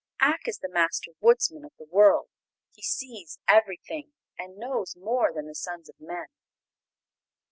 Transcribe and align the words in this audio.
Ak 0.19 0.47
is 0.47 0.57
the 0.57 0.67
Master 0.67 1.11
Woodsman 1.19 1.63
of 1.63 1.73
the 1.77 1.85
world; 1.85 2.29
he 2.73 2.81
sees 2.81 3.37
everything, 3.47 4.13
and 4.35 4.57
knows 4.57 4.95
more 4.95 5.31
than 5.31 5.45
the 5.45 5.53
sons 5.53 5.89
of 5.89 5.95
men. 5.99 6.25